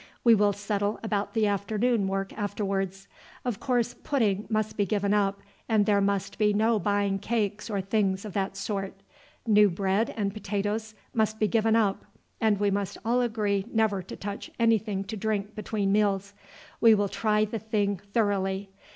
We 0.23 0.33
will 0.33 0.51
settle 0.51 0.99
about 1.03 1.35
the 1.35 1.45
afternoon 1.45 2.07
work 2.07 2.33
afterwards. 2.33 3.07
Of 3.45 3.59
course 3.59 3.93
pudding 3.93 4.47
must 4.49 4.75
be 4.75 4.83
given 4.83 5.13
up, 5.13 5.41
and 5.69 5.85
there 5.85 6.01
must 6.01 6.39
be 6.39 6.53
no 6.53 6.79
buying 6.79 7.19
cakes 7.19 7.69
or 7.69 7.81
things 7.81 8.25
of 8.25 8.33
that 8.33 8.57
sort. 8.57 8.95
New 9.45 9.69
bread 9.69 10.11
and 10.17 10.33
potatoes 10.33 10.95
must 11.13 11.39
be 11.39 11.47
given 11.47 11.75
up, 11.75 12.03
and 12.39 12.59
we 12.59 12.71
must 12.71 12.97
all 13.05 13.21
agree 13.21 13.67
never 13.71 14.01
to 14.01 14.15
touch 14.15 14.49
anything 14.59 15.03
to 15.03 15.15
drink 15.15 15.53
between 15.53 15.91
meals. 15.91 16.33
We 16.79 16.95
will 16.95 17.07
try 17.07 17.45
the 17.45 17.59
thing 17.59 17.97
thoroughly. 18.11 18.71